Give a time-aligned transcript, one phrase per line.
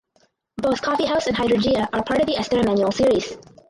[0.57, 3.37] Both "Coffee House" and "Hydrangea" are part of the Esther Emmanuel series.